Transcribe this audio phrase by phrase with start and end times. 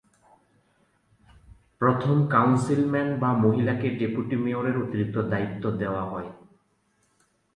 [1.81, 6.29] প্রথম কাউন্সিলম্যান বা মহিলাকে ডেপুটি মেয়রের অতিরিক্ত দায়িত্ব দেওয়া হয়।